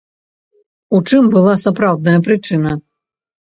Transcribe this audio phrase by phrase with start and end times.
[0.99, 2.73] У чым была сапраўдная прычына?